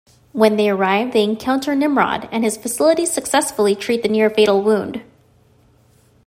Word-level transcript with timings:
When 0.31 0.55
they 0.57 0.67
arrive, 0.67 1.13
they 1.13 1.23
encounter 1.23 1.75
Nimrod, 1.75 2.27
and 2.31 2.43
his 2.43 2.57
facilities 2.57 3.11
successfully 3.13 3.75
treat 3.75 4.01
the 4.01 4.09
near-fatal 4.09 4.59
wound. 4.63 5.03